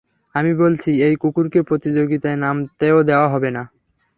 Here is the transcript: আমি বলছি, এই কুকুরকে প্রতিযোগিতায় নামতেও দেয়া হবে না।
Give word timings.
আমি 0.35 0.51
বলছি, 0.53 0.91
এই 1.01 1.15
কুকুরকে 1.15 1.59
প্রতিযোগিতায় 1.61 2.37
নামতেও 2.37 2.97
দেয়া 3.03 3.27
হবে 3.27 3.49
না। 3.51 3.63